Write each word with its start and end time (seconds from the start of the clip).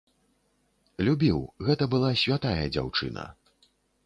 Любіў, 1.07 1.43
гэта 1.67 1.83
была 1.93 2.11
святая 2.23 2.55
дзяўчына. 2.79 3.29